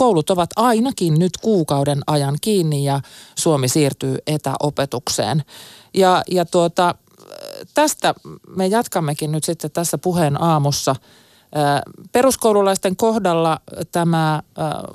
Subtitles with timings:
[0.00, 3.00] koulut ovat ainakin nyt kuukauden ajan kiinni ja
[3.38, 5.44] Suomi siirtyy etäopetukseen.
[5.94, 6.94] Ja, ja tuota,
[7.74, 8.14] tästä
[8.56, 10.96] me jatkammekin nyt sitten tässä puheen aamussa.
[12.12, 13.60] Peruskoululaisten kohdalla
[13.92, 14.42] tämä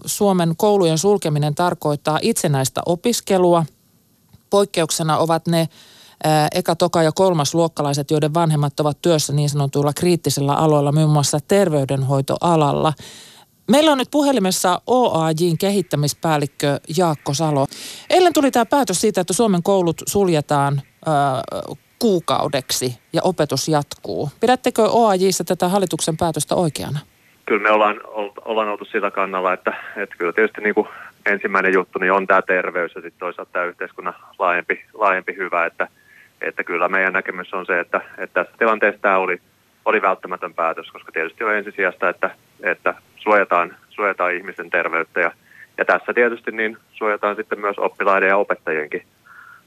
[0.06, 3.66] Suomen koulujen sulkeminen tarkoittaa itsenäistä opiskelua.
[4.50, 5.70] Poikkeuksena ovat ne
[6.56, 11.40] eka, toka ja kolmas luokkalaiset, joiden vanhemmat ovat työssä niin sanotuilla kriittisillä aloilla, muun muassa
[11.48, 12.94] terveydenhoitoalalla.
[13.72, 17.66] Meillä on nyt puhelimessa OAJin kehittämispäällikkö Jaakko Salo.
[18.10, 24.30] Eilen tuli tämä päätös siitä, että Suomen koulut suljetaan äh, kuukaudeksi ja opetus jatkuu.
[24.40, 27.00] Pidättekö OAJissa tätä hallituksen päätöstä oikeana?
[27.46, 28.02] Kyllä me ollaan,
[28.46, 30.88] ollaan oltu sillä kannalla, että, että kyllä tietysti niin kuin
[31.26, 35.88] ensimmäinen juttu niin on tämä terveys ja sitten toisaalta tämä yhteiskunnan laajempi, laajempi hyvä, että,
[36.42, 39.42] että kyllä meidän näkemys on se, että, että tässä tilanteessa tämä oli,
[39.86, 45.20] oli välttämätön päätös, koska tietysti on ensisijasta, että, että suojataan, suojataan ihmisten terveyttä.
[45.20, 45.32] Ja,
[45.78, 49.04] ja tässä tietysti niin suojataan sitten myös oppilaiden ja opettajienkin,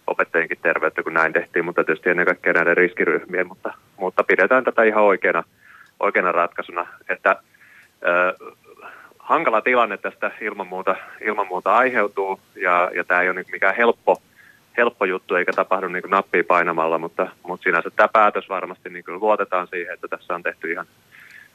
[0.06, 4.82] opettajienkin terveyttä, kun näin tehtiin, mutta tietysti ennen kaikkea näiden riskiryhmien, mutta, mutta pidetään tätä
[4.82, 5.44] ihan oikeana,
[6.00, 7.36] oikeana ratkaisuna, että
[8.06, 8.34] ö,
[9.18, 13.76] hankala tilanne tästä ilman muuta, ilman muuta aiheutuu ja, ja tämä ei ole niin mikään
[13.76, 14.22] helppo,
[14.76, 19.68] helppo juttu eikä tapahdu niin nappia painamalla, mutta, mutta sinänsä tämä päätös varmasti niin luotetaan
[19.68, 20.86] siihen, että tässä on tehty ihan,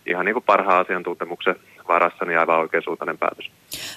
[0.06, 1.56] ihan niin kuin parhaan asiantuntemuksen
[1.88, 3.52] varassa niin aivan oikeasuuntainen päätös.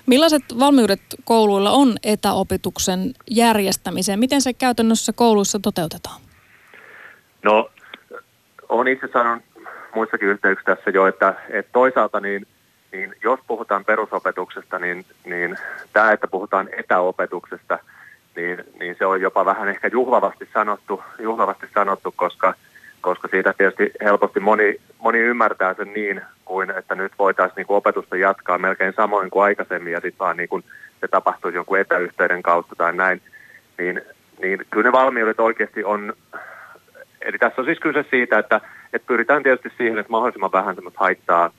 [0.07, 4.19] Millaiset valmiudet kouluilla on etäopetuksen järjestämiseen?
[4.19, 6.21] Miten se käytännössä kouluissa toteutetaan?
[7.43, 7.71] No,
[8.69, 9.45] olen itse sanonut
[9.95, 12.47] muissakin yhteyksissä tässä jo, että, että toisaalta niin,
[12.93, 15.59] niin jos puhutaan perusopetuksesta, niin, niin
[15.93, 17.79] tämä, että puhutaan etäopetuksesta,
[18.37, 22.55] niin, niin se on jopa vähän ehkä juhlavasti sanottu, juhlavasti sanottu koska–
[23.01, 27.77] koska siitä tietysti helposti moni, moni ymmärtää sen niin, kuin että nyt voitaisiin niin kuin
[27.77, 30.65] opetusta jatkaa melkein samoin kuin aikaisemmin ja sitten vaan niin kuin
[31.01, 33.23] se tapahtuisi jonkun etäyhteyden kautta tai näin,
[33.79, 34.03] niin,
[34.43, 36.13] niin kyllä ne valmiudet oikeasti on,
[37.21, 38.61] eli tässä on siis kyse siitä, että,
[38.93, 41.51] että pyritään tietysti siihen, että mahdollisimman vähän semmoista haittaa,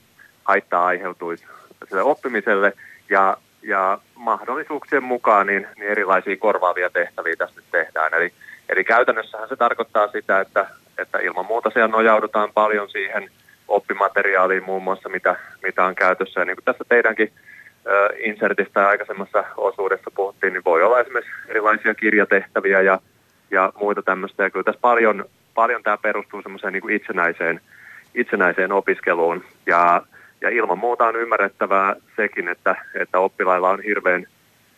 [0.44, 1.46] haittaa aiheutuisi
[1.88, 2.72] sille oppimiselle
[3.10, 8.14] ja, ja mahdollisuuksien mukaan niin, niin erilaisia korvaavia tehtäviä tässä nyt tehdään.
[8.14, 8.32] Eli,
[8.68, 10.66] eli käytännössähän se tarkoittaa sitä, että,
[10.98, 13.30] että ilman muuta siellä nojaudutaan paljon siihen
[13.68, 16.40] oppimateriaaliin muun muassa, mitä, mitä on käytössä.
[16.40, 17.32] Ja niin kuin tässä teidänkin
[17.86, 23.00] ö, insertistä aikaisemmassa osuudessa puhuttiin, niin voi olla esimerkiksi erilaisia kirjatehtäviä ja,
[23.50, 24.42] ja muita tämmöistä.
[24.42, 27.60] Ja kyllä tässä paljon, paljon tämä perustuu semmoiseen niin itsenäiseen,
[28.14, 29.44] itsenäiseen opiskeluun.
[29.66, 30.02] Ja,
[30.40, 34.26] ja ilman muuta on ymmärrettävää sekin, että, että oppilailla on hirveän,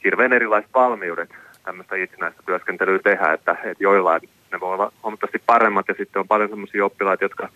[0.04, 1.30] hirveän erilaiset valmiudet
[1.64, 4.20] tämmöistä itsenäistä työskentelyä tehdä, että, että joillain
[4.52, 7.48] ne voi olla huomattavasti paremmat ja sitten on paljon sellaisia oppilaita, jotka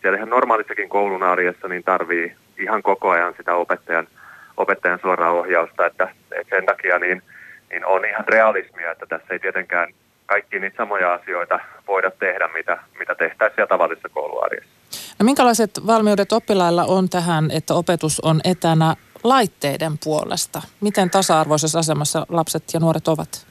[0.00, 4.08] siellä ihan normaalissakin koulun arjessa niin tarvii ihan koko ajan sitä opettajan,
[4.56, 7.22] opettajan suoraa ohjausta, että, että sen takia niin,
[7.70, 9.92] niin on ihan realismia, että tässä ei tietenkään
[10.26, 14.70] kaikki niitä samoja asioita voida tehdä, mitä, mitä tehtäisiin siellä tavallisessa kouluarjessa.
[15.18, 20.62] No minkälaiset valmiudet oppilailla on tähän, että opetus on etänä laitteiden puolesta?
[20.80, 23.49] Miten tasa-arvoisessa asemassa lapset ja nuoret ovat?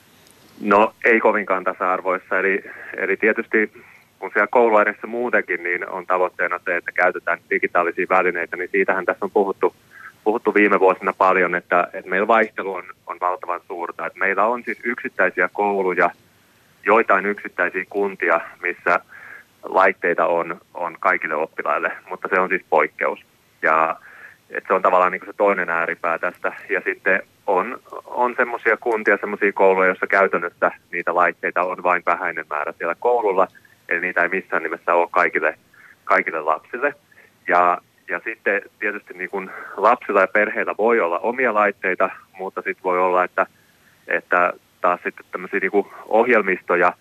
[0.61, 2.63] No ei kovinkaan tasa-arvoissa, eli,
[2.97, 3.71] eli tietysti
[4.19, 9.25] kun siellä kouluarjessa muutenkin niin on tavoitteena se, että käytetään digitaalisia välineitä, niin siitähän tässä
[9.25, 9.75] on puhuttu,
[10.23, 14.05] puhuttu viime vuosina paljon, että, että meillä vaihtelu on, on valtavan suurta.
[14.05, 16.09] Että meillä on siis yksittäisiä kouluja,
[16.85, 18.99] joitain yksittäisiä kuntia, missä
[19.63, 23.19] laitteita on, on kaikille oppilaille, mutta se on siis poikkeus.
[23.61, 23.95] Ja
[24.49, 26.53] että se on tavallaan niin se toinen ääripää tästä.
[26.69, 32.45] Ja sitten on, on semmoisia kuntia, semmoisia kouluja, joissa käytännössä niitä laitteita on vain vähäinen
[32.49, 33.47] määrä siellä koululla,
[33.89, 35.57] eli niitä ei missään nimessä ole kaikille,
[36.03, 36.93] kaikille lapsille.
[37.47, 42.09] Ja, ja sitten tietysti niin kuin lapsilla ja perheillä voi olla omia laitteita,
[42.39, 43.45] mutta sitten voi olla, että,
[44.07, 46.93] että taas sitten tämmöisiä niin ohjelmistoja,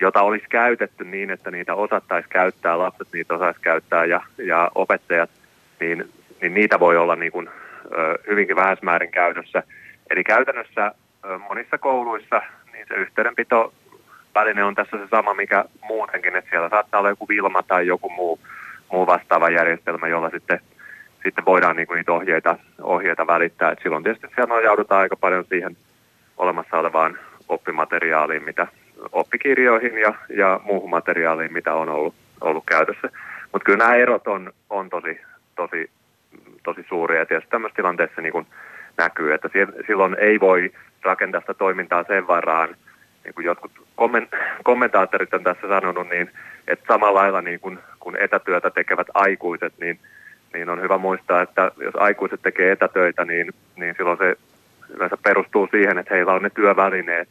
[0.00, 5.30] jota olisi käytetty niin, että niitä osattaisi käyttää, lapset niitä osaisi käyttää ja, ja opettajat,
[5.80, 7.48] niin, niin niitä voi olla niin kuin,
[8.26, 9.62] hyvinkin vähäismäärin käytössä.
[10.10, 10.92] Eli käytännössä
[11.48, 13.72] monissa kouluissa niin se yhteydenpito
[14.34, 18.10] väline on tässä se sama, mikä muutenkin, että siellä saattaa olla joku Vilma tai joku
[18.10, 18.38] muu,
[18.92, 20.60] muu vastaava järjestelmä, jolla sitten,
[21.22, 23.70] sitten voidaan niin kuin niitä ohjeita, ohjeita välittää.
[23.70, 25.76] Et silloin tietysti siellä nojaudutaan aika paljon siihen
[26.38, 27.18] olemassa olevaan
[27.48, 28.66] oppimateriaaliin, mitä
[29.12, 33.08] oppikirjoihin ja, ja muuhun materiaaliin, mitä on ollut, ollut käytössä.
[33.52, 35.20] Mutta kyllä nämä erot on, on tosi,
[35.56, 35.90] tosi,
[36.62, 37.18] tosi suuria.
[37.18, 38.46] Ja tietysti tämmöisessä tilanteessa niin kuin
[38.98, 39.48] näkyy, että
[39.86, 40.72] silloin ei voi
[41.02, 42.76] rakentaa sitä toimintaa sen varaan,
[43.24, 43.72] niin kuin jotkut
[44.62, 46.30] kommentaattorit on tässä sanonut, niin
[46.68, 49.98] että samalla lailla niin kuin, kun etätyötä tekevät aikuiset, niin,
[50.54, 54.36] niin on hyvä muistaa, että jos aikuiset tekee etätöitä, niin, niin silloin se
[54.94, 57.28] yleensä perustuu siihen, että heillä on ne työvälineet,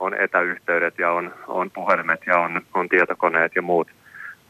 [0.00, 3.88] on etäyhteydet ja on, on puhelimet ja on, on tietokoneet ja muut,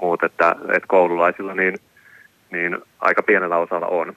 [0.00, 1.74] muut että, että koululaisilla niin,
[2.52, 4.16] niin aika pienellä osalla on.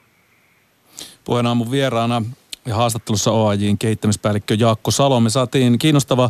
[1.25, 2.21] Puheen aamun vieraana
[2.65, 5.19] ja haastattelussa OAJin kehittämispäällikkö Jaakko Salo.
[5.19, 6.29] Me saatiin kiinnostava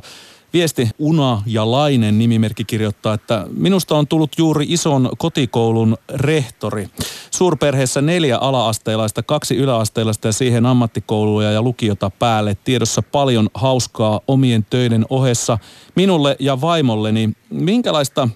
[0.54, 6.88] Viesti Una ja Lainen nimimerkki kirjoittaa, että minusta on tullut juuri ison kotikoulun rehtori.
[7.32, 12.58] Suurperheessä neljä ala-asteilaista, kaksi yläasteilaista ja siihen ammattikouluja ja lukiota päälle.
[12.64, 15.58] Tiedossa paljon hauskaa omien töiden ohessa.
[15.96, 18.30] Minulle ja vaimolleni, minkälaista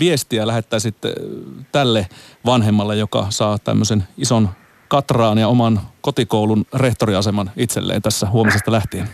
[0.00, 0.96] viestiä lähettäisit
[1.72, 2.06] tälle
[2.46, 4.48] vanhemmalle, joka saa tämmöisen ison
[4.88, 9.08] katraan ja oman kotikoulun rehtoriaseman itselleen tässä huomisesta lähtien?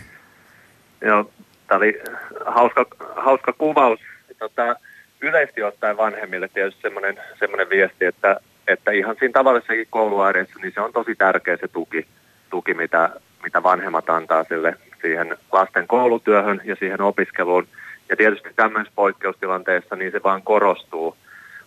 [1.01, 1.31] Joo,
[1.67, 2.01] tämä oli
[2.45, 2.85] hauska,
[3.15, 3.99] hauska kuvaus.
[4.39, 4.75] Tota,
[5.21, 10.81] yleisesti ottaen vanhemmille tietysti semmoinen, semmoinen viesti, että, että ihan siinä tavallisessakin kouluaineessa, niin se
[10.81, 12.07] on tosi tärkeä se tuki,
[12.49, 13.09] tuki mitä,
[13.43, 17.67] mitä vanhemmat antaa sille siihen lasten koulutyöhön ja siihen opiskeluun.
[18.11, 21.17] Ja tietysti tämmöisessä poikkeustilanteessa niin se vaan korostuu.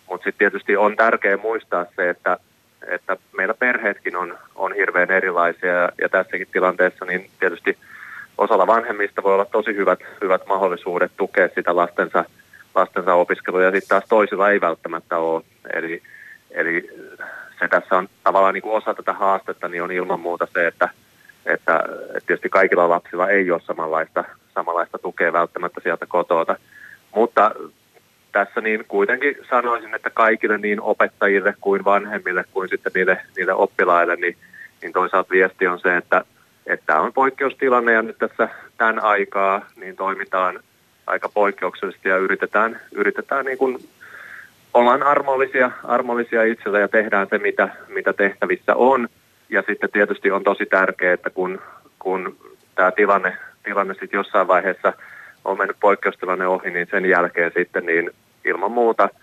[0.09, 2.37] Mutta sitten tietysti on tärkeää muistaa se, että,
[2.87, 7.77] että meillä perheetkin on, on hirveän erilaisia ja, ja tässäkin tilanteessa niin tietysti–
[8.37, 12.25] osalla vanhemmista voi olla tosi hyvät, hyvät mahdollisuudet tukea sitä lastensa,
[12.75, 15.43] lastensa opiskelua ja sitten taas toisilla ei välttämättä ole.
[15.73, 16.01] Eli,
[16.51, 16.89] eli
[17.59, 20.89] se tässä on tavallaan niin kuin osa tätä haastetta, niin on ilman muuta se, että,
[21.45, 21.83] että,
[22.25, 26.57] tietysti kaikilla lapsilla ei ole samanlaista, samanlaista tukea välttämättä sieltä kotota.
[27.15, 27.51] Mutta
[28.31, 34.15] tässä niin kuitenkin sanoisin, että kaikille niin opettajille kuin vanhemmille kuin sitten niille, niille oppilaille,
[34.15, 34.37] niin,
[34.81, 36.25] niin toisaalta viesti on se, että
[36.65, 40.59] että tämä on poikkeustilanne ja nyt tässä tämän aikaa niin toimitaan
[41.07, 43.77] aika poikkeuksellisesti ja yritetään, yritetään niin kuin,
[44.73, 49.09] ollaan armollisia, armollisia itsellä ja tehdään se, mitä, mitä tehtävissä on.
[49.49, 51.61] Ja sitten tietysti on tosi tärkeää, että kun,
[51.99, 52.37] kun
[52.75, 54.93] tämä tilanne, tilanne sitten jossain vaiheessa
[55.45, 58.11] on mennyt poikkeustilanne ohi, niin sen jälkeen sitten niin
[58.45, 59.09] ilman muuta–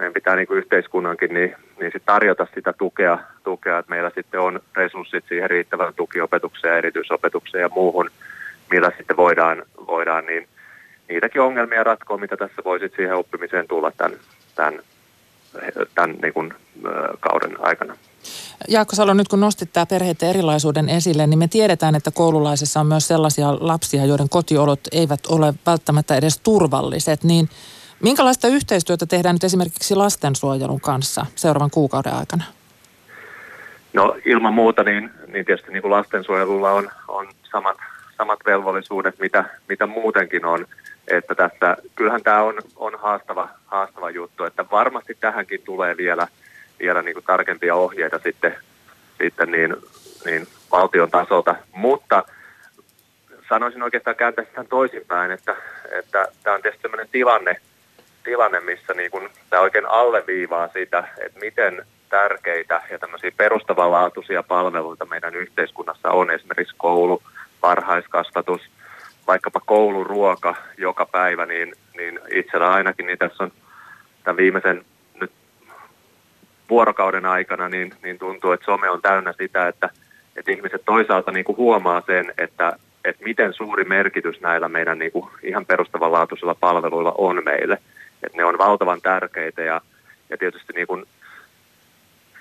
[0.00, 4.40] meidän pitää niin kuin yhteiskunnankin niin, niin sit tarjota sitä tukea, tukea, että meillä sitten
[4.40, 8.10] on resurssit siihen riittävään tukiopetukseen, erityisopetukseen ja muuhun,
[8.70, 10.48] millä sitten voidaan, voidaan niin
[11.08, 14.18] niitäkin ongelmia ratkoa, mitä tässä voi siihen oppimiseen tulla tämän,
[14.54, 14.80] tämän,
[15.94, 16.54] tämän niin kuin,
[17.20, 17.96] kauden aikana.
[18.70, 22.86] Jaakko Salo, nyt kun nostit tämä perheiden erilaisuuden esille, niin me tiedetään, että koululaisissa on
[22.86, 27.48] myös sellaisia lapsia, joiden kotiolot eivät ole välttämättä edes turvalliset, niin–
[28.02, 32.44] Minkälaista yhteistyötä tehdään nyt esimerkiksi lastensuojelun kanssa seuraavan kuukauden aikana?
[33.92, 37.76] No ilman muuta, niin, niin tietysti niin kuin lastensuojelulla on, on samat,
[38.18, 40.66] samat velvollisuudet, mitä, mitä muutenkin on.
[41.08, 46.28] Että tässä, kyllähän tämä on, on haastava, haastava juttu, että varmasti tähänkin tulee vielä,
[46.80, 48.56] vielä niin kuin tarkempia ohjeita sitten,
[49.18, 49.76] sitten niin,
[50.24, 52.24] niin valtion tasolta, mutta
[53.48, 55.56] sanoisin oikeastaan kääntää sitä toisinpäin, että,
[55.90, 57.56] että tämä on tietysti sellainen tilanne,
[58.24, 65.06] tilanne, missä niin kun, tämä oikein alleviivaa sitä, että miten tärkeitä ja tämmöisiä perustavanlaatuisia palveluita
[65.06, 67.22] meidän yhteiskunnassa on, esimerkiksi koulu,
[67.62, 68.60] varhaiskasvatus,
[69.26, 73.52] vaikkapa kouluruoka joka päivä, niin, niin itsellä ainakin niin tässä on
[74.24, 74.84] tämän viimeisen
[76.70, 79.90] vuorokauden aikana, niin, niin tuntuu, että some on täynnä sitä, että,
[80.36, 82.72] että ihmiset toisaalta niin kuin huomaa sen, että,
[83.04, 87.78] että miten suuri merkitys näillä meidän niin kuin ihan perustavanlaatuisilla palveluilla on meille–
[88.22, 89.80] että ne on valtavan tärkeitä ja,
[90.30, 91.04] ja tietysti niin kuin,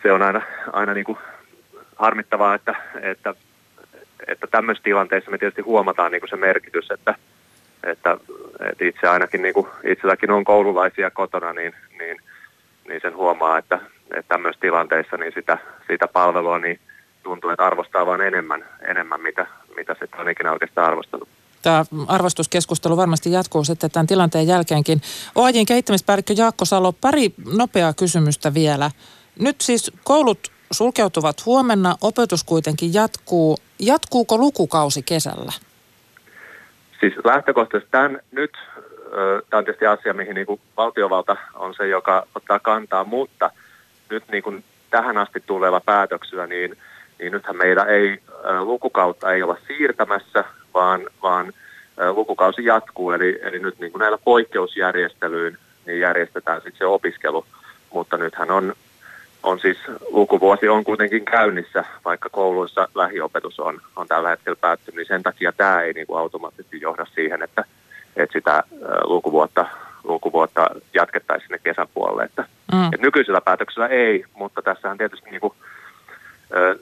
[0.04, 0.42] se on aina,
[0.74, 1.18] aina niin kuin
[1.96, 3.34] harmittavaa, että, että,
[4.28, 7.16] että tämmöisissä tilanteissa me tietysti huomataan niin kuin se merkitys, että,
[7.84, 8.18] että,
[8.70, 12.18] että itse ainakin niin kuin itselläkin on koululaisia kotona, niin, niin,
[12.88, 13.80] niin sen huomaa, että,
[14.16, 16.80] että tämmöisissä tilanteissa niin sitä, sitä palvelua niin
[17.24, 21.30] tuntuu, että arvostaa vain enemmän, enemmän mitä, mitä se on ikinä oikeastaan arvostanut
[21.62, 25.02] tämä arvostuskeskustelu varmasti jatkuu sitten tämän tilanteen jälkeenkin.
[25.36, 28.92] OAJin kehittämispäällikkö Jaakko Salo, pari nopeaa kysymystä vielä.
[29.40, 30.40] Nyt siis koulut
[30.72, 33.58] sulkeutuvat huomenna, opetus kuitenkin jatkuu.
[33.80, 35.52] Jatkuuko lukukausi kesällä?
[37.00, 38.52] Siis lähtökohtaisesti tämän nyt,
[39.50, 43.52] tämä on tietysti asia, mihin niin kuin valtiovalta on se, joka ottaa kantaa, mutta
[44.10, 46.78] nyt niin kuin tähän asti tuleva päätöksellä, niin,
[47.20, 48.20] niin nythän meillä ei
[48.60, 51.54] lukukautta ei olla siirtämässä, vaan, vaan
[52.12, 53.12] lukukausi jatkuu.
[53.12, 57.46] Eli, eli nyt niin kuin näillä poikkeusjärjestelyyn niin järjestetään sitten se opiskelu,
[57.94, 58.74] mutta nythän on,
[59.44, 59.78] on siis
[60.10, 65.52] lukuvuosi on kuitenkin käynnissä, vaikka kouluissa lähiopetus on, on tällä hetkellä päättynyt, niin sen takia
[65.52, 67.64] tämä ei niin kuin automaattisesti johda siihen, että,
[68.16, 68.64] että sitä
[69.04, 69.66] lukuvuotta,
[70.04, 72.24] lukuvuotta jatkettaisiin sinne kesän puolelle.
[72.24, 72.48] Että, mm.
[72.48, 72.49] että
[73.10, 75.54] nykyisellä päätöksellä ei, mutta tässähän tietysti niin kuin
[76.56, 76.80] ö,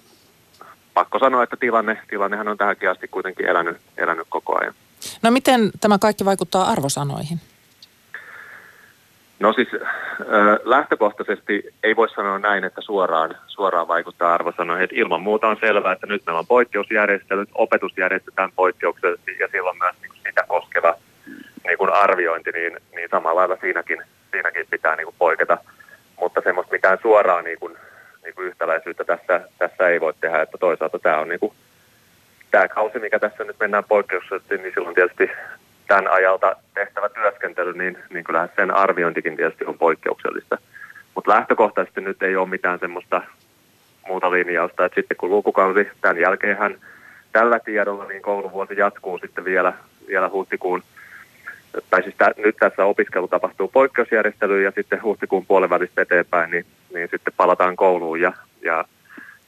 [0.93, 4.73] pakko sanoa, että tilanne, tilannehan on tähänkin asti kuitenkin elänyt, elänyt koko ajan.
[5.23, 7.39] No miten tämä kaikki vaikuttaa arvosanoihin?
[9.39, 9.67] No siis
[10.63, 14.83] lähtökohtaisesti ei voi sanoa näin, että suoraan, suoraan vaikuttaa arvosanoihin.
[14.83, 19.77] Että ilman muuta on selvää, että nyt meillä on poikkeusjärjestelyt, opetus järjestetään poikkeuksellisesti ja silloin
[19.77, 20.95] myös niin kuin sitä koskeva
[21.67, 25.57] niin kuin arviointi, niin, niin samalla lailla siinäkin, siinäkin pitää niin kuin poiketa.
[26.19, 27.77] Mutta semmoista mitään suoraa niin kuin,
[28.23, 31.53] niin kuin yhtäläisyyttä tässä, tässä ei voi tehdä, että toisaalta tämä on niin kuin,
[32.51, 35.31] tämä kausi, mikä tässä nyt mennään poikkeuksellisesti, niin silloin tietysti
[35.87, 40.57] tämän ajalta tehtävä työskentely, niin, niin kyllähän sen arviointikin tietysti on poikkeuksellista.
[41.15, 43.21] Mutta lähtökohtaisesti nyt ei ole mitään semmoista
[44.07, 46.77] muuta linjausta, että sitten kun lukukausi tämän jälkeenhän
[47.31, 49.73] tällä tiedolla niin kouluvuosi jatkuu sitten vielä,
[50.07, 50.83] vielä huhtikuun,
[51.89, 56.65] tai siis tä, nyt tässä opiskelu tapahtuu poikkeusjärjestelyyn ja sitten huhtikuun puolen välistä eteenpäin, niin,
[56.93, 58.85] niin sitten palataan kouluun ja, ja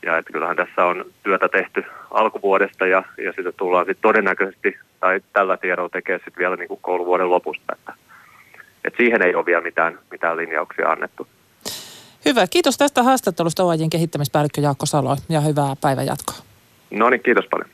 [0.03, 5.21] ja että kyllähän tässä on työtä tehty alkuvuodesta ja, ja sitä tullaan sitten todennäköisesti tai
[5.33, 7.74] tällä tiedolla tekee sitten vielä niin kuin kouluvuoden lopusta.
[7.74, 7.93] Että,
[8.86, 11.27] että siihen ei ole vielä mitään, mitään linjauksia annettu.
[12.25, 12.48] Hyvä.
[12.48, 16.36] Kiitos tästä haastattelusta OAJin kehittämispäällikkö Jaakko Salo ja hyvää päivänjatkoa.
[16.91, 17.69] No niin, kiitos paljon.